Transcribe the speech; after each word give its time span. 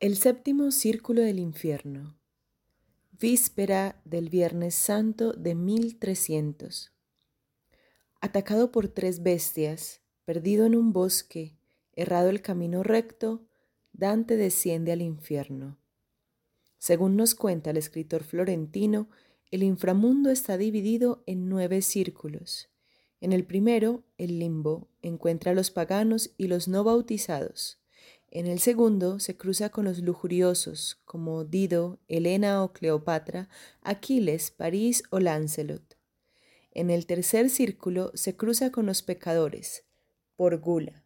El 0.00 0.16
séptimo 0.16 0.70
círculo 0.70 1.22
del 1.22 1.40
infierno. 1.40 2.16
Víspera 3.18 4.00
del 4.04 4.28
Viernes 4.28 4.76
Santo 4.76 5.32
de 5.32 5.56
1300. 5.56 6.92
Atacado 8.20 8.70
por 8.70 8.86
tres 8.86 9.24
bestias, 9.24 10.00
perdido 10.24 10.66
en 10.66 10.76
un 10.76 10.92
bosque, 10.92 11.56
errado 11.94 12.28
el 12.28 12.42
camino 12.42 12.84
recto, 12.84 13.48
Dante 13.92 14.36
desciende 14.36 14.92
al 14.92 15.02
infierno. 15.02 15.80
Según 16.78 17.16
nos 17.16 17.34
cuenta 17.34 17.70
el 17.70 17.76
escritor 17.76 18.22
florentino, 18.22 19.10
el 19.50 19.64
inframundo 19.64 20.30
está 20.30 20.56
dividido 20.56 21.24
en 21.26 21.48
nueve 21.48 21.82
círculos. 21.82 22.68
En 23.20 23.32
el 23.32 23.44
primero, 23.44 24.04
el 24.16 24.38
limbo, 24.38 24.86
encuentra 25.02 25.50
a 25.50 25.54
los 25.56 25.72
paganos 25.72 26.30
y 26.36 26.46
los 26.46 26.68
no 26.68 26.84
bautizados. 26.84 27.77
En 28.30 28.46
el 28.46 28.58
segundo 28.60 29.20
se 29.20 29.36
cruza 29.38 29.70
con 29.70 29.86
los 29.86 30.00
lujuriosos, 30.00 31.00
como 31.06 31.44
Dido, 31.44 31.98
Helena 32.08 32.62
o 32.62 32.74
Cleopatra, 32.74 33.48
Aquiles, 33.80 34.50
París 34.50 35.02
o 35.10 35.18
Lancelot. 35.18 35.96
En 36.72 36.90
el 36.90 37.06
tercer 37.06 37.48
círculo 37.48 38.12
se 38.14 38.36
cruza 38.36 38.70
con 38.70 38.84
los 38.84 39.02
pecadores, 39.02 39.84
por 40.36 40.58
gula. 40.58 41.04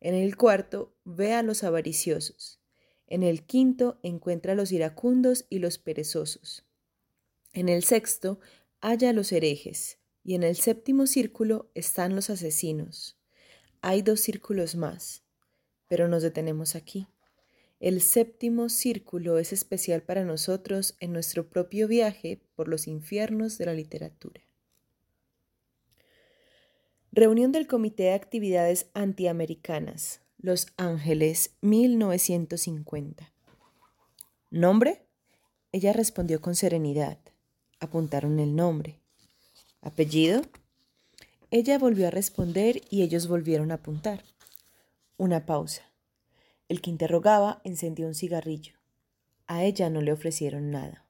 En 0.00 0.14
el 0.14 0.36
cuarto 0.36 0.94
ve 1.04 1.32
a 1.32 1.42
los 1.42 1.64
avariciosos. 1.64 2.60
En 3.06 3.22
el 3.22 3.44
quinto 3.44 3.98
encuentra 4.02 4.52
a 4.52 4.56
los 4.56 4.72
iracundos 4.72 5.46
y 5.48 5.58
los 5.58 5.78
perezosos. 5.78 6.66
En 7.54 7.70
el 7.70 7.82
sexto 7.82 8.40
halla 8.80 9.10
a 9.10 9.12
los 9.14 9.32
herejes. 9.32 9.98
Y 10.24 10.34
en 10.34 10.44
el 10.44 10.56
séptimo 10.56 11.06
círculo 11.06 11.70
están 11.74 12.14
los 12.14 12.30
asesinos. 12.30 13.18
Hay 13.80 14.02
dos 14.02 14.20
círculos 14.20 14.76
más 14.76 15.21
pero 15.92 16.08
nos 16.08 16.22
detenemos 16.22 16.74
aquí. 16.74 17.06
El 17.78 18.00
séptimo 18.00 18.70
círculo 18.70 19.36
es 19.36 19.52
especial 19.52 20.00
para 20.00 20.24
nosotros 20.24 20.96
en 21.00 21.12
nuestro 21.12 21.50
propio 21.50 21.86
viaje 21.86 22.40
por 22.54 22.66
los 22.66 22.86
infiernos 22.88 23.58
de 23.58 23.66
la 23.66 23.74
literatura. 23.74 24.40
Reunión 27.12 27.52
del 27.52 27.66
Comité 27.66 28.04
de 28.04 28.14
Actividades 28.14 28.86
Antiamericanas, 28.94 30.22
Los 30.38 30.68
Ángeles, 30.78 31.56
1950. 31.60 33.30
¿Nombre? 34.48 35.04
Ella 35.72 35.92
respondió 35.92 36.40
con 36.40 36.54
serenidad. 36.54 37.18
Apuntaron 37.80 38.40
el 38.40 38.56
nombre. 38.56 38.98
¿Apellido? 39.82 40.40
Ella 41.50 41.78
volvió 41.78 42.08
a 42.08 42.10
responder 42.10 42.80
y 42.88 43.02
ellos 43.02 43.28
volvieron 43.28 43.72
a 43.72 43.74
apuntar. 43.74 44.24
Una 45.22 45.46
pausa. 45.46 45.82
El 46.68 46.80
que 46.80 46.90
interrogaba 46.90 47.60
encendió 47.62 48.08
un 48.08 48.14
cigarrillo. 48.16 48.74
A 49.46 49.62
ella 49.62 49.88
no 49.88 50.00
le 50.00 50.10
ofrecieron 50.12 50.72
nada. 50.72 51.06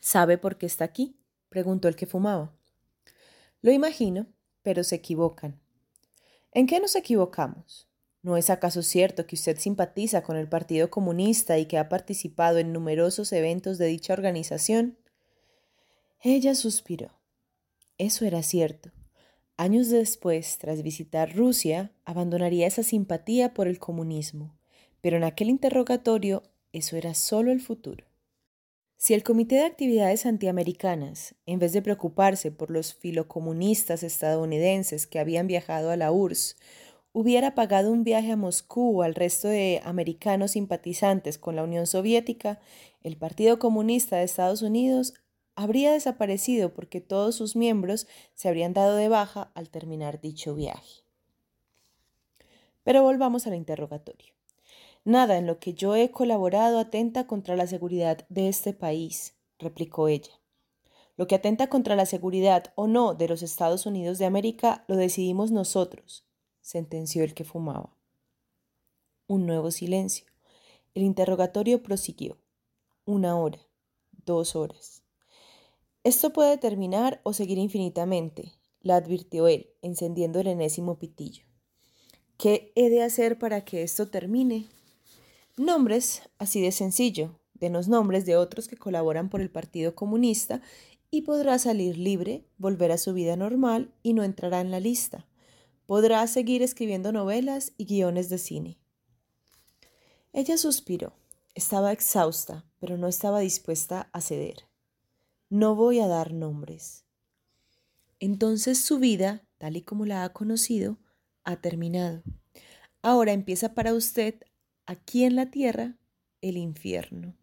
¿Sabe 0.00 0.38
por 0.38 0.58
qué 0.58 0.66
está 0.66 0.82
aquí? 0.84 1.16
preguntó 1.50 1.86
el 1.86 1.94
que 1.94 2.06
fumaba. 2.06 2.52
Lo 3.60 3.70
imagino, 3.70 4.26
pero 4.62 4.82
se 4.82 4.96
equivocan. 4.96 5.60
¿En 6.50 6.66
qué 6.66 6.80
nos 6.80 6.96
equivocamos? 6.96 7.88
¿No 8.22 8.36
es 8.36 8.50
acaso 8.50 8.82
cierto 8.82 9.24
que 9.24 9.36
usted 9.36 9.56
simpatiza 9.56 10.24
con 10.24 10.36
el 10.36 10.48
Partido 10.48 10.90
Comunista 10.90 11.58
y 11.58 11.66
que 11.66 11.78
ha 11.78 11.88
participado 11.88 12.58
en 12.58 12.72
numerosos 12.72 13.32
eventos 13.32 13.78
de 13.78 13.86
dicha 13.86 14.14
organización? 14.14 14.98
Ella 16.20 16.56
suspiró. 16.56 17.12
Eso 17.98 18.24
era 18.24 18.42
cierto. 18.42 18.90
Años 19.62 19.90
después, 19.90 20.58
tras 20.58 20.82
visitar 20.82 21.36
Rusia, 21.36 21.92
abandonaría 22.04 22.66
esa 22.66 22.82
simpatía 22.82 23.54
por 23.54 23.68
el 23.68 23.78
comunismo, 23.78 24.58
pero 25.00 25.18
en 25.18 25.22
aquel 25.22 25.50
interrogatorio 25.50 26.42
eso 26.72 26.96
era 26.96 27.14
solo 27.14 27.52
el 27.52 27.60
futuro. 27.60 28.04
Si 28.96 29.14
el 29.14 29.22
Comité 29.22 29.54
de 29.54 29.66
Actividades 29.66 30.26
Antiamericanas, 30.26 31.36
en 31.46 31.60
vez 31.60 31.72
de 31.72 31.80
preocuparse 31.80 32.50
por 32.50 32.72
los 32.72 32.92
filocomunistas 32.92 34.02
estadounidenses 34.02 35.06
que 35.06 35.20
habían 35.20 35.46
viajado 35.46 35.92
a 35.92 35.96
la 35.96 36.10
URSS, 36.10 36.56
hubiera 37.12 37.54
pagado 37.54 37.92
un 37.92 38.02
viaje 38.02 38.32
a 38.32 38.36
Moscú 38.36 38.98
o 38.98 39.02
al 39.04 39.14
resto 39.14 39.46
de 39.46 39.80
americanos 39.84 40.50
simpatizantes 40.50 41.38
con 41.38 41.54
la 41.54 41.62
Unión 41.62 41.86
Soviética, 41.86 42.58
el 43.04 43.16
Partido 43.16 43.60
Comunista 43.60 44.16
de 44.16 44.24
Estados 44.24 44.62
Unidos 44.62 45.14
habría 45.54 45.92
desaparecido 45.92 46.72
porque 46.72 47.00
todos 47.00 47.34
sus 47.34 47.56
miembros 47.56 48.06
se 48.34 48.48
habrían 48.48 48.72
dado 48.72 48.96
de 48.96 49.08
baja 49.08 49.50
al 49.54 49.70
terminar 49.70 50.20
dicho 50.20 50.54
viaje. 50.54 51.02
Pero 52.84 53.02
volvamos 53.02 53.46
al 53.46 53.54
interrogatorio. 53.54 54.32
Nada 55.04 55.36
en 55.36 55.46
lo 55.46 55.58
que 55.58 55.74
yo 55.74 55.96
he 55.96 56.10
colaborado 56.10 56.78
atenta 56.78 57.26
contra 57.26 57.56
la 57.56 57.66
seguridad 57.66 58.24
de 58.28 58.48
este 58.48 58.72
país, 58.72 59.34
replicó 59.58 60.08
ella. 60.08 60.40
Lo 61.16 61.26
que 61.26 61.34
atenta 61.34 61.68
contra 61.68 61.96
la 61.96 62.06
seguridad 62.06 62.72
o 62.74 62.86
no 62.86 63.14
de 63.14 63.28
los 63.28 63.42
Estados 63.42 63.84
Unidos 63.84 64.18
de 64.18 64.26
América 64.26 64.84
lo 64.88 64.96
decidimos 64.96 65.50
nosotros, 65.50 66.24
sentenció 66.60 67.24
el 67.24 67.34
que 67.34 67.44
fumaba. 67.44 67.94
Un 69.26 69.46
nuevo 69.46 69.70
silencio. 69.70 70.26
El 70.94 71.02
interrogatorio 71.02 71.82
prosiguió. 71.82 72.38
Una 73.04 73.36
hora, 73.36 73.60
dos 74.24 74.56
horas. 74.56 75.01
Esto 76.04 76.32
puede 76.32 76.58
terminar 76.58 77.20
o 77.22 77.32
seguir 77.32 77.58
infinitamente, 77.58 78.52
la 78.80 78.96
advirtió 78.96 79.46
él, 79.46 79.70
encendiendo 79.82 80.40
el 80.40 80.48
enésimo 80.48 80.98
pitillo. 80.98 81.44
¿Qué 82.36 82.72
he 82.74 82.90
de 82.90 83.02
hacer 83.02 83.38
para 83.38 83.64
que 83.64 83.84
esto 83.84 84.08
termine? 84.08 84.66
Nombres, 85.56 86.22
así 86.38 86.60
de 86.60 86.72
sencillo. 86.72 87.38
Denos 87.54 87.86
nombres 87.86 88.26
de 88.26 88.36
otros 88.36 88.66
que 88.66 88.76
colaboran 88.76 89.30
por 89.30 89.40
el 89.40 89.48
Partido 89.48 89.94
Comunista 89.94 90.60
y 91.12 91.22
podrá 91.22 91.60
salir 91.60 91.96
libre, 91.96 92.44
volver 92.58 92.90
a 92.90 92.98
su 92.98 93.12
vida 93.12 93.36
normal 93.36 93.94
y 94.02 94.14
no 94.14 94.24
entrará 94.24 94.60
en 94.60 94.72
la 94.72 94.80
lista. 94.80 95.28
Podrá 95.86 96.26
seguir 96.26 96.62
escribiendo 96.62 97.12
novelas 97.12 97.74
y 97.76 97.84
guiones 97.84 98.28
de 98.28 98.38
cine. 98.38 98.78
Ella 100.32 100.56
suspiró. 100.56 101.12
Estaba 101.54 101.92
exhausta, 101.92 102.64
pero 102.80 102.96
no 102.96 103.06
estaba 103.06 103.38
dispuesta 103.38 104.08
a 104.12 104.20
ceder. 104.20 104.71
No 105.52 105.74
voy 105.74 106.00
a 106.00 106.06
dar 106.06 106.32
nombres. 106.32 107.04
Entonces 108.20 108.80
su 108.80 108.98
vida, 108.98 109.46
tal 109.58 109.76
y 109.76 109.82
como 109.82 110.06
la 110.06 110.24
ha 110.24 110.32
conocido, 110.32 110.96
ha 111.44 111.56
terminado. 111.56 112.22
Ahora 113.02 113.32
empieza 113.32 113.74
para 113.74 113.92
usted, 113.92 114.36
aquí 114.86 115.24
en 115.24 115.36
la 115.36 115.50
tierra, 115.50 115.98
el 116.40 116.56
infierno. 116.56 117.36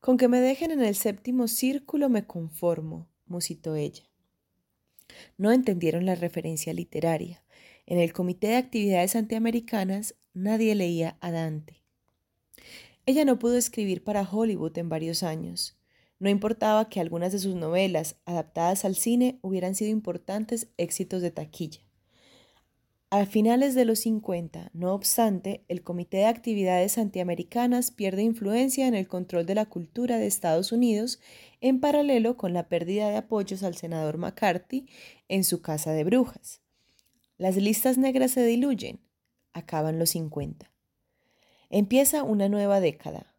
Con 0.00 0.16
que 0.16 0.26
me 0.26 0.40
dejen 0.40 0.72
en 0.72 0.82
el 0.82 0.96
séptimo 0.96 1.46
círculo 1.46 2.08
me 2.08 2.26
conformo, 2.26 3.06
musitó 3.26 3.76
ella. 3.76 4.10
No 5.38 5.52
entendieron 5.52 6.04
la 6.04 6.16
referencia 6.16 6.74
literaria. 6.74 7.44
En 7.86 8.00
el 8.00 8.12
Comité 8.12 8.48
de 8.48 8.56
Actividades 8.56 9.14
Antiamericanas 9.14 10.16
nadie 10.34 10.74
leía 10.74 11.16
a 11.20 11.30
Dante. 11.30 11.84
Ella 13.06 13.24
no 13.24 13.38
pudo 13.38 13.56
escribir 13.56 14.02
para 14.02 14.28
Hollywood 14.28 14.76
en 14.78 14.88
varios 14.88 15.22
años. 15.22 15.79
No 16.20 16.28
importaba 16.28 16.88
que 16.88 17.00
algunas 17.00 17.32
de 17.32 17.38
sus 17.38 17.56
novelas, 17.56 18.16
adaptadas 18.26 18.84
al 18.84 18.94
cine, 18.94 19.38
hubieran 19.42 19.74
sido 19.74 19.90
importantes 19.90 20.68
éxitos 20.76 21.22
de 21.22 21.30
taquilla. 21.30 21.80
A 23.12 23.26
finales 23.26 23.74
de 23.74 23.84
los 23.84 23.98
50, 24.00 24.70
no 24.72 24.94
obstante, 24.94 25.64
el 25.66 25.82
Comité 25.82 26.18
de 26.18 26.26
Actividades 26.26 26.96
Antiamericanas 26.96 27.90
pierde 27.90 28.22
influencia 28.22 28.86
en 28.86 28.94
el 28.94 29.08
control 29.08 29.46
de 29.46 29.56
la 29.56 29.66
cultura 29.66 30.16
de 30.18 30.28
Estados 30.28 30.70
Unidos 30.70 31.18
en 31.60 31.80
paralelo 31.80 32.36
con 32.36 32.52
la 32.52 32.68
pérdida 32.68 33.08
de 33.08 33.16
apoyos 33.16 33.64
al 33.64 33.74
senador 33.74 34.16
McCarthy 34.16 34.86
en 35.28 35.42
su 35.42 35.60
casa 35.60 35.90
de 35.90 36.04
brujas. 36.04 36.60
Las 37.36 37.56
listas 37.56 37.98
negras 37.98 38.30
se 38.30 38.44
diluyen. 38.44 39.00
Acaban 39.54 39.98
los 39.98 40.10
50. 40.10 40.70
Empieza 41.70 42.22
una 42.22 42.48
nueva 42.48 42.78
década, 42.78 43.29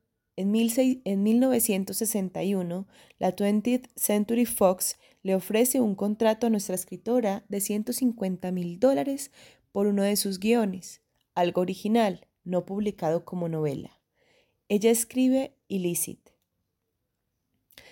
en, 0.41 1.23
1961, 1.23 2.87
la 3.19 3.35
20th 3.35 3.89
Century 3.95 4.45
Fox 4.45 4.97
le 5.23 5.35
ofrece 5.35 5.79
un 5.79 5.95
contrato 5.95 6.47
a 6.47 6.49
nuestra 6.49 6.75
escritora 6.75 7.45
de 7.47 7.61
150 7.61 8.51
mil 8.51 8.79
dólares 8.79 9.31
por 9.71 9.87
uno 9.87 10.03
de 10.03 10.15
sus 10.15 10.39
guiones, 10.39 11.01
algo 11.35 11.61
original, 11.61 12.27
no 12.43 12.65
publicado 12.65 13.23
como 13.23 13.47
novela. 13.47 13.99
Ella 14.67 14.91
escribe 14.91 15.55
Illicit. 15.67 16.31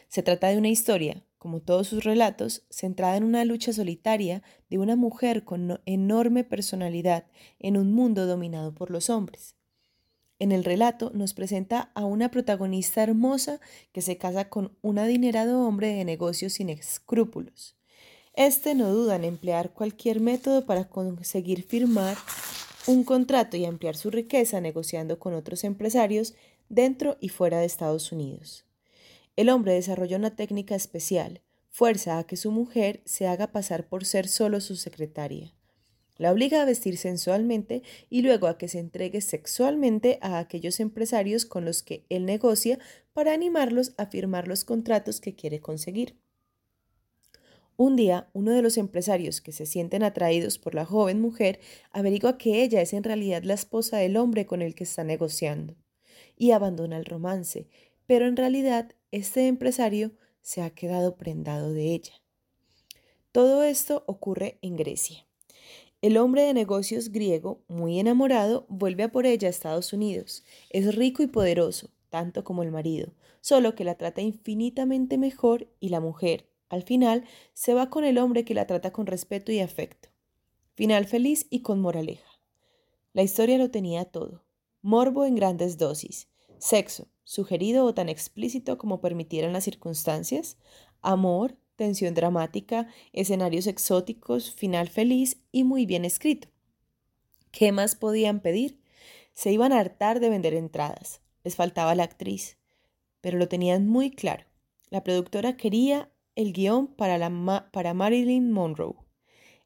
Se 0.07 0.23
trata 0.23 0.47
de 0.47 0.57
una 0.57 0.69
historia, 0.69 1.23
como 1.37 1.61
todos 1.61 1.87
sus 1.87 2.03
relatos, 2.03 2.63
centrada 2.69 3.15
en 3.15 3.23
una 3.23 3.45
lucha 3.45 3.73
solitaria 3.73 4.43
de 4.69 4.77
una 4.77 4.95
mujer 4.95 5.43
con 5.43 5.79
enorme 5.85 6.43
personalidad 6.43 7.27
en 7.59 7.77
un 7.77 7.93
mundo 7.93 8.25
dominado 8.25 8.73
por 8.73 8.91
los 8.91 9.09
hombres. 9.09 9.58
En 10.39 10.53
el 10.53 10.63
relato 10.63 11.11
nos 11.13 11.33
presenta 11.33 11.91
a 11.93 12.05
una 12.05 12.31
protagonista 12.31 13.03
hermosa 13.03 13.59
que 13.91 14.01
se 14.01 14.17
casa 14.17 14.47
con 14.47 14.77
un 14.81 14.97
adinerado 14.97 15.67
hombre 15.67 15.89
de 15.93 16.05
negocios 16.05 16.53
sin 16.53 16.69
escrúpulos. 16.69 17.75
Este 18.33 18.73
no 18.73 18.89
duda 18.93 19.17
en 19.17 19.25
emplear 19.25 19.73
cualquier 19.73 20.21
método 20.21 20.65
para 20.65 20.87
conseguir 20.87 21.63
firmar 21.63 22.15
un 22.87 23.03
contrato 23.03 23.57
y 23.57 23.65
ampliar 23.65 23.97
su 23.97 24.09
riqueza 24.11 24.61
negociando 24.61 25.19
con 25.19 25.33
otros 25.33 25.65
empresarios 25.65 26.35
dentro 26.69 27.17
y 27.19 27.27
fuera 27.29 27.59
de 27.59 27.65
Estados 27.65 28.13
Unidos. 28.13 28.65
El 29.35 29.49
hombre 29.49 29.73
desarrolla 29.73 30.15
una 30.15 30.35
técnica 30.35 30.75
especial, 30.75 31.41
fuerza 31.69 32.17
a 32.17 32.23
que 32.23 32.37
su 32.37 32.51
mujer 32.51 33.01
se 33.05 33.27
haga 33.27 33.47
pasar 33.47 33.87
por 33.87 34.05
ser 34.05 34.29
solo 34.29 34.61
su 34.61 34.77
secretaria. 34.77 35.53
La 36.19 36.33
obliga 36.33 36.61
a 36.61 36.65
vestir 36.65 36.97
sensualmente 36.97 37.81
y 38.09 38.23
luego 38.23 38.47
a 38.47 38.57
que 38.57 38.67
se 38.67 38.77
entregue 38.77 39.21
sexualmente 39.21 40.19
a 40.21 40.37
aquellos 40.37 40.81
empresarios 40.81 41.45
con 41.45 41.63
los 41.63 41.81
que 41.81 42.05
él 42.09 42.25
negocia 42.25 42.77
para 43.13 43.31
animarlos 43.33 43.93
a 43.97 44.05
firmar 44.05 44.45
los 44.45 44.65
contratos 44.65 45.21
que 45.21 45.35
quiere 45.35 45.61
conseguir. 45.61 46.19
Un 47.77 47.95
día, 47.95 48.29
uno 48.33 48.51
de 48.51 48.61
los 48.61 48.77
empresarios 48.77 49.39
que 49.39 49.53
se 49.53 49.65
sienten 49.65 50.03
atraídos 50.03 50.59
por 50.59 50.75
la 50.75 50.83
joven 50.83 51.21
mujer 51.21 51.61
averigua 51.91 52.37
que 52.37 52.63
ella 52.63 52.81
es 52.81 52.91
en 52.91 53.05
realidad 53.05 53.43
la 53.43 53.53
esposa 53.53 53.97
del 53.97 54.17
hombre 54.17 54.45
con 54.45 54.61
el 54.61 54.75
que 54.75 54.83
está 54.83 55.05
negociando 55.05 55.77
y 56.35 56.51
abandona 56.51 56.97
el 56.97 57.05
romance, 57.05 57.69
pero 58.07 58.27
en 58.27 58.35
realidad 58.35 58.93
este 59.11 59.47
empresario 59.47 60.11
se 60.41 60.61
ha 60.63 60.71
quedado 60.71 61.15
prendado 61.15 61.71
de 61.71 61.93
ella. 61.93 62.13
Todo 63.31 63.63
esto 63.63 64.03
ocurre 64.05 64.59
en 64.61 64.75
Grecia. 64.75 65.28
El 66.01 66.17
hombre 66.17 66.43
de 66.43 66.53
negocios 66.53 67.09
griego, 67.09 67.61
muy 67.67 67.99
enamorado, 67.99 68.65
vuelve 68.69 69.03
a 69.03 69.11
por 69.11 69.25
ella 69.25 69.47
a 69.47 69.51
Estados 69.51 69.91
Unidos. 69.91 70.43
Es 70.69 70.95
rico 70.95 71.23
y 71.23 71.27
poderoso, 71.27 71.89
tanto 72.09 72.43
como 72.43 72.63
el 72.63 72.71
marido, 72.71 73.11
solo 73.41 73.75
que 73.75 73.83
la 73.83 73.95
trata 73.95 74.21
infinitamente 74.21 75.17
mejor 75.17 75.67
y 75.79 75.89
la 75.89 75.99
mujer, 75.99 76.49
al 76.69 76.83
final, 76.83 77.25
se 77.53 77.73
va 77.73 77.89
con 77.89 78.03
el 78.03 78.17
hombre 78.17 78.45
que 78.45 78.53
la 78.53 78.67
trata 78.67 78.91
con 78.91 79.07
respeto 79.07 79.51
y 79.51 79.59
afecto. 79.59 80.09
Final 80.75 81.05
feliz 81.05 81.47
y 81.49 81.61
con 81.61 81.81
moraleja. 81.81 82.39
La 83.13 83.23
historia 83.23 83.57
lo 83.57 83.71
tenía 83.71 84.05
todo. 84.05 84.43
Morbo 84.81 85.25
en 85.25 85.35
grandes 85.35 85.77
dosis, 85.77 86.29
sexo, 86.59 87.07
sugerido 87.23 87.85
o 87.85 87.93
tan 87.93 88.07
explícito 88.07 88.77
como 88.77 89.01
permitieran 89.01 89.51
las 89.51 89.63
circunstancias, 89.63 90.57
amor, 91.01 91.57
tensión 91.79 92.13
dramática, 92.13 92.87
escenarios 93.13 93.65
exóticos, 93.65 94.51
final 94.51 94.89
feliz 94.89 95.41
y 95.53 95.63
muy 95.63 95.85
bien 95.85 96.03
escrito. 96.03 96.49
¿Qué 97.51 97.71
más 97.71 97.95
podían 97.95 98.41
pedir? 98.41 98.81
Se 99.33 99.53
iban 99.53 99.71
a 99.71 99.79
hartar 99.79 100.19
de 100.19 100.29
vender 100.29 100.53
entradas. 100.53 101.21
Les 101.45 101.55
faltaba 101.55 101.95
la 101.95 102.03
actriz. 102.03 102.57
Pero 103.21 103.37
lo 103.37 103.47
tenían 103.47 103.87
muy 103.87 104.11
claro. 104.11 104.43
La 104.89 105.05
productora 105.05 105.55
quería 105.55 106.11
el 106.35 106.51
guion 106.51 106.87
para, 106.87 107.17
la 107.17 107.69
para 107.71 107.93
Marilyn 107.93 108.51
Monroe. 108.51 108.95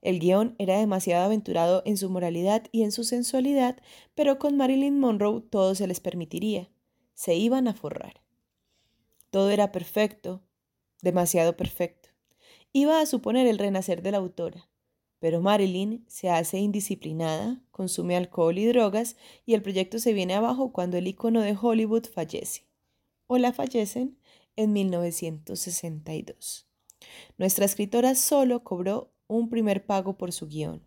El 0.02 0.20
guion 0.20 0.56
era 0.60 0.78
demasiado 0.78 1.26
aventurado 1.26 1.82
en 1.86 1.98
su 1.98 2.12
moralidad 2.12 2.68
y 2.72 2.84
en 2.84 2.92
su 2.92 3.04
sensualidad, 3.04 3.78
pero 4.14 4.38
con 4.38 4.56
Marilyn 4.56 5.00
Monroe 5.00 5.42
todo 5.42 5.74
se 5.74 5.88
les 5.88 6.00
permitiría. 6.00 6.70
Se 7.16 7.34
iban 7.34 7.68
a 7.68 7.74
forrar. 7.74 8.22
Todo 9.32 9.50
era 9.50 9.72
perfecto, 9.72 10.44
demasiado 11.04 11.56
perfecto. 11.56 12.10
Iba 12.72 13.00
a 13.00 13.06
suponer 13.06 13.46
el 13.46 13.60
renacer 13.60 14.02
de 14.02 14.12
la 14.12 14.18
autora, 14.18 14.68
pero 15.20 15.42
Marilyn 15.42 16.04
se 16.08 16.30
hace 16.30 16.58
indisciplinada, 16.58 17.62
consume 17.70 18.18
alcohol 18.18 18.58
y 18.58 18.66
drogas 18.66 19.16
y 19.46 19.54
el 19.54 19.62
proyecto 19.62 20.00
se 20.00 20.14
viene 20.14 20.34
abajo 20.34 20.74
cuando 20.74 20.98
el 20.98 21.08
icono 21.08 21.42
de 21.42 21.56
Hollywood 21.62 22.06
fallece. 22.12 22.66
O 23.28 23.38
la 23.38 23.54
fallecen 23.54 24.18
en 24.56 24.74
1962. 24.74 26.68
Nuestra 27.38 27.66
escritora 27.66 28.16
solo 28.16 28.64
cobró 28.64 29.14
un 29.28 29.50
primer 29.50 29.86
pago 29.86 30.18
por 30.18 30.32
su 30.32 30.48
guion. 30.48 30.84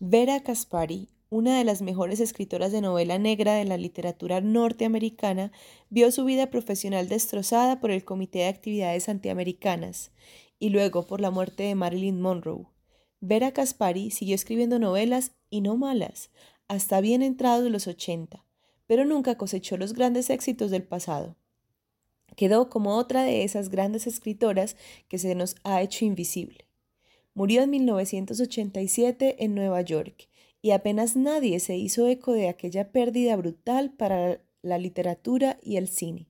Vera 0.00 0.42
Caspari 0.42 1.08
una 1.30 1.58
de 1.58 1.64
las 1.64 1.82
mejores 1.82 2.20
escritoras 2.20 2.72
de 2.72 2.80
novela 2.80 3.18
negra 3.18 3.54
de 3.54 3.64
la 3.64 3.76
literatura 3.76 4.40
norteamericana, 4.40 5.52
vio 5.90 6.10
su 6.10 6.24
vida 6.24 6.48
profesional 6.48 7.08
destrozada 7.08 7.80
por 7.80 7.90
el 7.90 8.04
Comité 8.04 8.40
de 8.40 8.48
Actividades 8.48 9.08
Antiamericanas 9.08 10.10
y 10.58 10.70
luego 10.70 11.06
por 11.06 11.20
la 11.20 11.30
muerte 11.30 11.64
de 11.64 11.74
Marilyn 11.74 12.20
Monroe. 12.20 12.66
Vera 13.20 13.52
Caspari 13.52 14.10
siguió 14.10 14.34
escribiendo 14.34 14.78
novelas 14.78 15.32
y 15.50 15.60
no 15.60 15.76
malas, 15.76 16.30
hasta 16.66 17.00
bien 17.00 17.22
entrados 17.22 17.70
los 17.70 17.86
80, 17.86 18.44
pero 18.86 19.04
nunca 19.04 19.36
cosechó 19.36 19.76
los 19.76 19.92
grandes 19.92 20.30
éxitos 20.30 20.70
del 20.70 20.84
pasado. 20.84 21.36
Quedó 22.36 22.70
como 22.70 22.96
otra 22.96 23.22
de 23.22 23.44
esas 23.44 23.68
grandes 23.68 24.06
escritoras 24.06 24.76
que 25.08 25.18
se 25.18 25.34
nos 25.34 25.56
ha 25.64 25.82
hecho 25.82 26.04
invisible. 26.04 26.66
Murió 27.34 27.62
en 27.62 27.70
1987 27.70 29.44
en 29.44 29.54
Nueva 29.54 29.80
York 29.82 30.28
y 30.62 30.72
apenas 30.72 31.16
nadie 31.16 31.60
se 31.60 31.76
hizo 31.76 32.06
eco 32.08 32.32
de 32.32 32.48
aquella 32.48 32.90
pérdida 32.90 33.36
brutal 33.36 33.92
para 33.92 34.40
la 34.62 34.78
literatura 34.78 35.58
y 35.62 35.76
el 35.76 35.88
cine. 35.88 36.26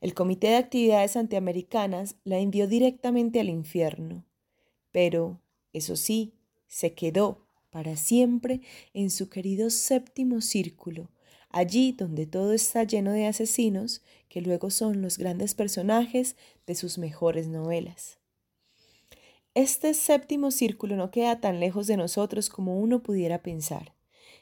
El 0.00 0.14
Comité 0.14 0.48
de 0.48 0.56
Actividades 0.56 1.16
Antiamericanas 1.16 2.16
la 2.24 2.38
envió 2.38 2.68
directamente 2.68 3.40
al 3.40 3.48
infierno, 3.48 4.24
pero, 4.92 5.40
eso 5.72 5.96
sí, 5.96 6.34
se 6.68 6.94
quedó 6.94 7.46
para 7.70 7.96
siempre 7.96 8.60
en 8.94 9.10
su 9.10 9.28
querido 9.28 9.70
séptimo 9.70 10.40
círculo, 10.40 11.10
allí 11.50 11.92
donde 11.92 12.26
todo 12.26 12.52
está 12.52 12.84
lleno 12.84 13.12
de 13.12 13.26
asesinos 13.26 14.02
que 14.28 14.40
luego 14.40 14.70
son 14.70 15.02
los 15.02 15.18
grandes 15.18 15.54
personajes 15.54 16.36
de 16.66 16.74
sus 16.74 16.98
mejores 16.98 17.48
novelas. 17.48 18.18
Este 19.56 19.94
séptimo 19.94 20.50
círculo 20.50 20.96
no 20.96 21.10
queda 21.10 21.40
tan 21.40 21.60
lejos 21.60 21.86
de 21.86 21.96
nosotros 21.96 22.50
como 22.50 22.78
uno 22.78 23.02
pudiera 23.02 23.42
pensar. 23.42 23.94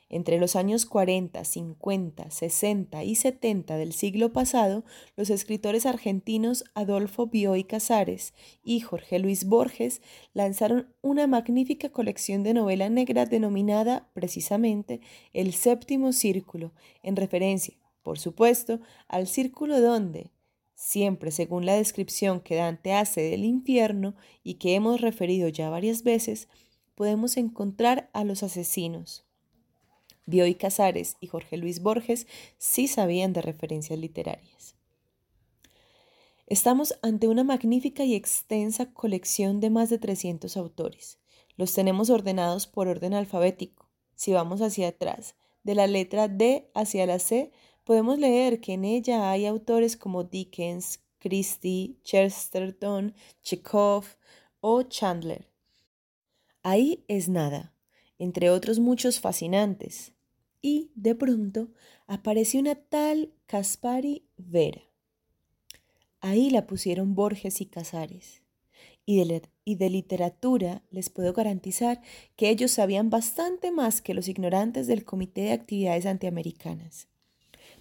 Entre 0.09 0.41
los 0.41 0.57
años 0.57 0.87
40, 0.87 1.45
50, 1.45 2.31
60 2.33 3.05
y 3.05 3.15
70 3.15 3.77
del 3.77 3.93
siglo 3.93 4.33
pasado, 4.33 4.85
los 5.15 5.31
escritores 5.31 5.87
argentinos 5.87 6.65
Adolfo 6.75 7.29
Bioy 7.29 7.63
Casares 7.63 8.35
y 8.65 8.81
Jorge 8.81 9.21
Luis 9.21 9.45
Borges 9.45 10.03
lanzaron 10.33 10.93
una 11.01 11.29
magnífica 11.29 11.91
colección 11.91 12.43
de 12.43 12.55
novela 12.55 12.89
negra 12.89 13.25
denominada 13.25 14.11
precisamente 14.15 15.01
El 15.33 15.55
Séptimo 15.55 16.13
Círculo, 16.13 16.73
en 17.05 17.15
referencia, 17.15 17.77
por 18.03 18.19
supuesto, 18.19 18.81
al 19.07 19.29
círculo 19.29 19.81
donde, 19.81 20.34
siempre 20.75 21.31
según 21.31 21.67
la 21.67 21.77
descripción 21.77 22.41
que 22.41 22.57
Dante 22.57 22.93
hace 22.93 23.23
del 23.23 23.45
infierno 23.45 24.15
y 24.43 24.55
que 24.55 24.75
hemos 24.75 25.01
referido 25.01 25.49
ya 25.49 25.71
varias 25.71 26.03
veces, 26.03 26.49
podemos 26.95 27.37
encontrar 27.37 28.11
a 28.13 28.25
los 28.25 28.43
asesinos. 28.43 29.25
Bioy 30.27 30.55
Casares 30.55 31.17
y 31.21 31.27
Jorge 31.27 31.57
Luis 31.57 31.83
Borges 31.83 32.27
sí 32.59 32.89
sabían 32.89 33.33
de 33.33 33.43
referencias 33.43 33.99
literarias. 33.99 34.75
Estamos 36.47 36.99
ante 37.03 37.27
una 37.29 37.43
magnífica 37.43 38.05
y 38.05 38.15
extensa 38.15 38.93
colección 38.93 39.61
de 39.61 39.71
más 39.71 39.91
de 39.91 39.99
300 39.99 40.57
autores. 40.57 41.19
Los 41.57 41.73
tenemos 41.73 42.11
ordenados 42.11 42.67
por 42.67 42.89
orden 42.89 43.15
alfabético. 43.15 43.89
Si 44.15 44.33
vamos 44.33 44.61
hacia 44.61 44.89
atrás, 44.89 45.37
de 45.63 45.75
la 45.75 45.87
letra 45.87 46.29
D 46.29 46.71
hacia 46.75 47.07
la 47.07 47.19
C, 47.19 47.51
podemos 47.85 48.19
leer 48.19 48.61
que 48.61 48.73
en 48.73 48.85
ella 48.85 49.31
hay 49.31 49.47
autores 49.47 49.97
como 49.97 50.25
Dickens, 50.25 51.01
Christie, 51.19 51.97
Chesterton, 52.03 53.15
Chekhov 53.43 54.05
o 54.61 54.83
Chandler. 54.83 55.49
Ahí 56.63 57.05
es 57.09 57.29
nada, 57.29 57.75
entre 58.19 58.51
otros 58.51 58.79
muchos 58.79 59.21
fascinantes. 59.21 60.13
Y 60.61 60.91
de 60.95 61.15
pronto 61.15 61.69
apareció 62.07 62.61
una 62.61 62.75
tal 62.75 63.33
Caspari 63.47 64.27
Vera. 64.37 64.83
Ahí 66.21 66.49
la 66.49 66.67
pusieron 66.67 67.15
Borges 67.15 67.61
y 67.61 67.67
Casares. 67.67 68.43
Y 69.05 69.23
de, 69.23 69.43
y 69.67 69.75
de, 69.75 69.91
literatura 69.91 70.83
les 70.91 71.11
puedo 71.11 71.35
garantizar 71.35 72.01
que 72.37 72.49
ellos 72.49 72.71
sabían 72.71 73.11
bastante 73.11 73.71
más 73.71 74.01
que 74.01 74.15
los 74.15 74.29
ignorantes 74.29 74.87
del 74.87 75.05
Comité 75.05 75.43
de 75.43 75.53
Actividades 75.53 76.07
Antiamericanas. 76.07 77.09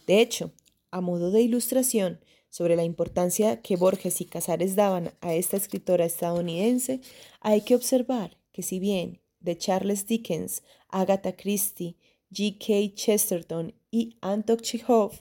De 0.08 0.22
hecho, 0.22 0.52
a 0.92 1.02
modo 1.02 1.32
de 1.32 1.42
ilustración 1.42 2.20
sobre 2.50 2.76
la 2.76 2.84
importancia 2.84 3.62
que 3.62 3.78
Borges 3.78 4.22
y 4.22 4.26
Casares 4.26 4.76
daban 4.76 5.12
a 5.22 5.34
esta 5.34 5.58
escritora 5.58 6.06
estadounidense, 6.06 7.02
hay 7.42 7.62
que 7.62 7.76
observar 7.76 8.38
que 8.52 8.62
si 8.62 8.80
bien 8.80 9.22
de 9.40 9.58
Charles 9.58 10.06
Dickens, 10.06 10.64
Agatha 10.90 11.36
Christie, 11.36 11.98
G.K. 12.32 12.96
Chesterton 12.96 13.74
y 13.92 14.18
Anton 14.22 14.58
Chekhov, 14.58 15.14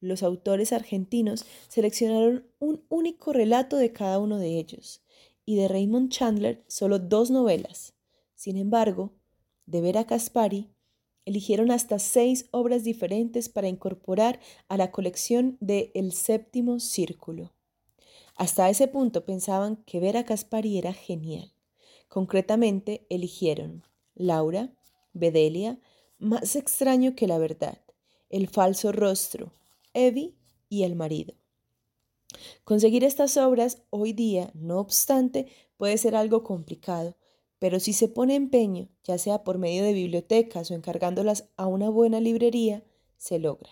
los 0.00 0.22
autores 0.22 0.72
argentinos 0.72 1.46
seleccionaron 1.68 2.46
un 2.58 2.84
único 2.88 3.32
relato 3.32 3.76
de 3.76 3.92
cada 3.92 4.18
uno 4.18 4.38
de 4.38 4.58
ellos, 4.58 5.02
y 5.46 5.56
de 5.56 5.68
Raymond 5.68 6.10
Chandler 6.10 6.64
solo 6.68 6.98
dos 6.98 7.30
novelas. 7.30 7.94
Sin 8.34 8.56
embargo, 8.56 9.12
de 9.66 9.80
Vera 9.80 10.06
Caspari 10.06 10.73
Eligieron 11.26 11.70
hasta 11.70 11.98
seis 11.98 12.48
obras 12.50 12.84
diferentes 12.84 13.48
para 13.48 13.68
incorporar 13.68 14.40
a 14.68 14.76
la 14.76 14.90
colección 14.90 15.56
de 15.60 15.90
El 15.94 16.12
Séptimo 16.12 16.80
Círculo. 16.80 17.52
Hasta 18.36 18.68
ese 18.68 18.88
punto 18.88 19.24
pensaban 19.24 19.76
que 19.86 20.00
Vera 20.00 20.24
Caspari 20.24 20.76
era 20.78 20.92
genial. 20.92 21.52
Concretamente, 22.08 23.06
eligieron 23.08 23.84
Laura, 24.14 24.72
Bedelia, 25.12 25.80
más 26.18 26.56
extraño 26.56 27.14
que 27.14 27.26
la 27.26 27.38
verdad, 27.38 27.80
el 28.28 28.48
falso 28.48 28.92
rostro, 28.92 29.52
Evie 29.94 30.34
y 30.68 30.82
el 30.82 30.94
marido. 30.94 31.34
Conseguir 32.64 33.04
estas 33.04 33.36
obras 33.36 33.82
hoy 33.90 34.12
día, 34.12 34.50
no 34.54 34.78
obstante, 34.78 35.46
puede 35.76 35.98
ser 35.98 36.16
algo 36.16 36.42
complicado, 36.42 37.16
pero 37.64 37.80
si 37.80 37.94
se 37.94 38.08
pone 38.08 38.34
empeño, 38.34 38.90
ya 39.04 39.16
sea 39.16 39.42
por 39.42 39.56
medio 39.56 39.84
de 39.84 39.94
bibliotecas 39.94 40.70
o 40.70 40.74
encargándolas 40.74 41.48
a 41.56 41.66
una 41.66 41.88
buena 41.88 42.20
librería, 42.20 42.84
se 43.16 43.38
logra. 43.38 43.70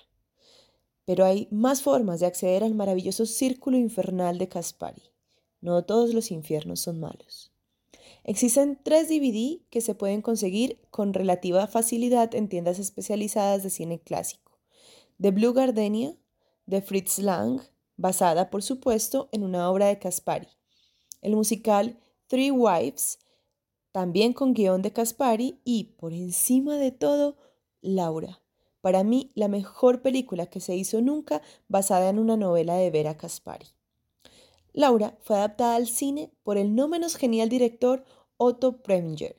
Pero 1.05 1.27
hay 1.27 1.47
más 1.51 1.83
formas 1.83 2.19
de 2.19 2.25
acceder 2.25 2.65
al 2.65 2.75
maravilloso 2.75 3.27
círculo 3.27 3.77
infernal 3.77 4.39
de 4.39 4.49
Caspari. 4.49 5.03
No 5.61 5.85
todos 5.85 6.15
los 6.15 6.31
infiernos 6.31 6.81
son 6.81 7.01
malos. 7.01 7.53
Existen 8.25 8.81
tres 8.83 9.11
DVD 9.11 9.61
que 9.69 9.83
se 9.83 9.95
pueden 9.95 10.23
conseguir 10.23 10.81
con 10.89 11.13
relativa 11.13 11.67
facilidad 11.67 12.35
en 12.35 12.49
tiendas 12.49 12.79
especializadas 12.79 13.63
de 13.63 13.69
cine 13.69 14.01
clásico. 14.01 14.59
The 15.21 15.33
Blue 15.33 15.53
Gardenia, 15.53 16.17
de 16.65 16.81
Fritz 16.81 17.19
Lang, 17.19 17.61
basada 17.99 18.49
por 18.49 18.63
supuesto 18.63 19.29
en 19.33 19.45
una 19.45 19.71
obra 19.71 19.89
de 19.89 19.99
Caspari. 19.99 20.49
El 21.21 21.37
musical 21.37 21.99
Three 22.27 22.51
Wives, 22.51 23.19
también 23.93 24.33
con 24.33 24.55
guion 24.55 24.83
de 24.83 24.93
Caspari 24.93 25.61
y, 25.65 25.85
por 25.99 26.13
encima 26.13 26.77
de 26.77 26.91
todo, 26.91 27.37
Laura. 27.81 28.41
Para 28.81 29.05
mí, 29.05 29.31
la 29.35 29.49
mejor 29.49 30.03
película 30.03 30.47
que 30.47 30.61
se 30.61 30.75
hizo 30.75 31.01
nunca 31.01 31.43
basada 31.69 32.09
en 32.09 32.19
una 32.19 32.37
novela 32.37 32.75
de 32.75 32.91
Vera 32.91 33.17
Caspari. 33.17 33.67
Laura 34.73 35.17
fue 35.21 35.37
adaptada 35.37 35.77
al 35.77 35.87
cine 35.87 36.33
por 36.43 36.57
el 36.57 36.75
no 36.75 36.89
menos 36.89 37.17
genial 37.17 37.49
director 37.49 38.05
Otto 38.39 38.83
Preminger. 38.83 39.37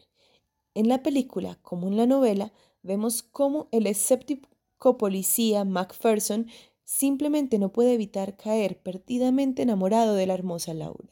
En 0.75 0.87
la 0.87 1.03
película, 1.03 1.57
como 1.61 1.87
en 1.87 1.97
la 1.97 2.05
novela, 2.05 2.53
vemos 2.83 3.23
cómo 3.23 3.67
el 3.71 3.87
escéptico 3.87 4.97
policía 4.97 5.65
Macpherson 5.65 6.47
simplemente 6.83 7.57
no 7.57 7.71
puede 7.71 7.93
evitar 7.93 8.37
caer 8.37 8.79
perdidamente 8.81 9.63
enamorado 9.63 10.15
de 10.15 10.27
la 10.27 10.33
hermosa 10.35 10.73
Laura, 10.73 11.09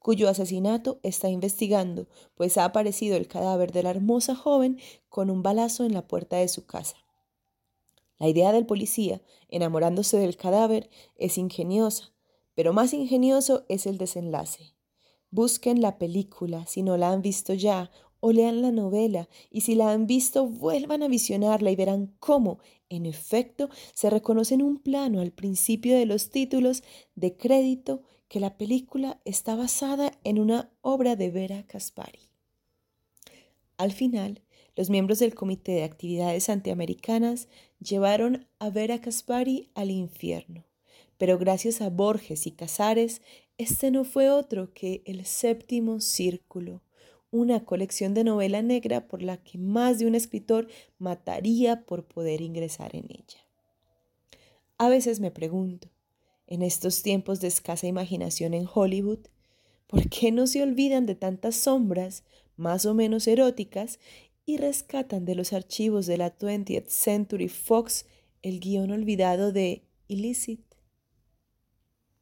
cuyo 0.00 0.28
asesinato 0.28 0.98
está 1.04 1.28
investigando, 1.28 2.08
pues 2.34 2.58
ha 2.58 2.64
aparecido 2.64 3.16
el 3.16 3.28
cadáver 3.28 3.70
de 3.70 3.84
la 3.84 3.90
hermosa 3.90 4.34
joven 4.34 4.80
con 5.08 5.30
un 5.30 5.44
balazo 5.44 5.84
en 5.84 5.92
la 5.92 6.08
puerta 6.08 6.38
de 6.38 6.48
su 6.48 6.66
casa. 6.66 6.96
La 8.18 8.28
idea 8.28 8.50
del 8.50 8.66
policía, 8.66 9.22
enamorándose 9.48 10.18
del 10.18 10.36
cadáver, 10.36 10.90
es 11.16 11.38
ingeniosa, 11.38 12.12
pero 12.54 12.72
más 12.72 12.92
ingenioso 12.92 13.64
es 13.68 13.86
el 13.86 13.98
desenlace. 13.98 14.74
Busquen 15.30 15.80
la 15.80 15.98
película 15.98 16.66
si 16.66 16.82
no 16.82 16.96
la 16.96 17.12
han 17.12 17.22
visto 17.22 17.54
ya 17.54 17.90
o 18.20 18.32
lean 18.32 18.62
la 18.62 18.70
novela 18.70 19.28
y 19.50 19.62
si 19.62 19.74
la 19.74 19.92
han 19.92 20.06
visto 20.06 20.46
vuelvan 20.46 21.02
a 21.02 21.08
visionarla 21.08 21.70
y 21.70 21.76
verán 21.76 22.14
cómo, 22.20 22.58
en 22.88 23.06
efecto, 23.06 23.68
se 23.94 24.10
reconoce 24.10 24.54
en 24.54 24.62
un 24.62 24.78
plano 24.78 25.20
al 25.20 25.32
principio 25.32 25.96
de 25.96 26.06
los 26.06 26.30
títulos 26.30 26.82
de 27.14 27.36
crédito 27.36 28.02
que 28.28 28.40
la 28.40 28.56
película 28.56 29.20
está 29.24 29.56
basada 29.56 30.12
en 30.24 30.38
una 30.38 30.70
obra 30.82 31.16
de 31.16 31.30
Vera 31.30 31.66
Caspari. 31.66 32.20
Al 33.76 33.92
final, 33.92 34.42
los 34.76 34.90
miembros 34.90 35.18
del 35.18 35.34
Comité 35.34 35.72
de 35.72 35.84
Actividades 35.84 36.48
Antiamericanas 36.48 37.48
llevaron 37.80 38.46
a 38.58 38.70
Vera 38.70 39.00
Caspari 39.00 39.70
al 39.74 39.90
infierno 39.90 40.64
pero 41.20 41.36
gracias 41.36 41.82
a 41.82 41.90
Borges 41.90 42.46
y 42.46 42.52
Casares, 42.52 43.20
este 43.58 43.90
no 43.90 44.04
fue 44.04 44.30
otro 44.30 44.72
que 44.72 45.02
El 45.04 45.26
Séptimo 45.26 46.00
Círculo, 46.00 46.80
una 47.30 47.64
colección 47.64 48.14
de 48.14 48.24
novela 48.24 48.62
negra 48.62 49.06
por 49.06 49.22
la 49.22 49.36
que 49.36 49.58
más 49.58 49.98
de 49.98 50.06
un 50.06 50.14
escritor 50.14 50.68
mataría 50.98 51.84
por 51.84 52.04
poder 52.04 52.40
ingresar 52.40 52.96
en 52.96 53.06
ella. 53.10 53.38
A 54.78 54.88
veces 54.88 55.20
me 55.20 55.30
pregunto, 55.30 55.88
en 56.46 56.62
estos 56.62 57.02
tiempos 57.02 57.40
de 57.40 57.48
escasa 57.48 57.86
imaginación 57.86 58.54
en 58.54 58.66
Hollywood, 58.72 59.20
¿por 59.86 60.08
qué 60.08 60.32
no 60.32 60.46
se 60.46 60.62
olvidan 60.62 61.06
de 61.06 61.14
tantas 61.14 61.54
sombras, 61.56 62.24
más 62.56 62.86
o 62.86 62.94
menos 62.94 63.28
eróticas, 63.28 64.00
y 64.46 64.56
rescatan 64.56 65.24
de 65.24 65.36
los 65.36 65.52
archivos 65.52 66.06
de 66.06 66.16
la 66.16 66.36
20th 66.36 66.88
Century 66.88 67.48
Fox 67.48 68.06
el 68.42 68.58
guion 68.58 68.90
olvidado 68.90 69.52
de 69.52 69.84
Illicit 70.08 70.69